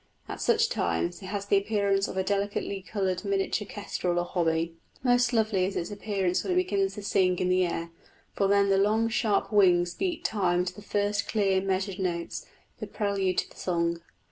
[0.27, 4.73] At such times it has the appearance of a delicately coloured miniature kestrel or hobby.
[5.03, 7.91] Most lovely is its appearance when it begins to sing in the air,
[8.33, 12.47] for then the long sharp wings beat time to the first clear measured notes,
[12.79, 14.01] the prelude to the song.